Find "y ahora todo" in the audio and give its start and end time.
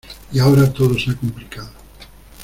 0.31-0.97